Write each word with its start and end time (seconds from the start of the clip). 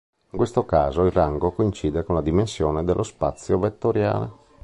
In 0.31 0.35
questo 0.39 0.65
caso, 0.65 1.05
il 1.05 1.11
rango 1.11 1.51
coincide 1.51 2.03
con 2.03 2.15
la 2.15 2.21
dimensione 2.23 2.83
dello 2.83 3.03
spazio 3.03 3.59
vettoriale. 3.59 4.31